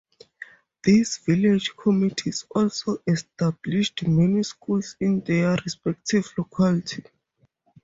These 0.81 1.17
village 1.17 1.73
committees 1.79 2.47
also 2.55 2.97
established 3.05 4.01
many 4.07 4.41
schools 4.41 4.95
in 4.99 5.19
their 5.19 5.55
respective 5.63 6.27
locality. 6.39 7.03